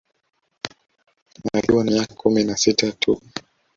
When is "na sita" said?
2.43-2.91